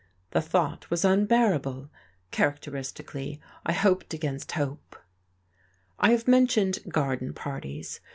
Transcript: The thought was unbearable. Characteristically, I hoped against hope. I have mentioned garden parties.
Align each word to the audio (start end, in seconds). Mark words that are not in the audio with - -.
The 0.31 0.41
thought 0.41 0.89
was 0.89 1.05
unbearable. 1.05 1.91
Characteristically, 2.31 3.39
I 3.63 3.71
hoped 3.73 4.15
against 4.15 4.53
hope. 4.53 4.95
I 5.99 6.09
have 6.09 6.27
mentioned 6.27 6.79
garden 6.91 7.33
parties. 7.35 7.99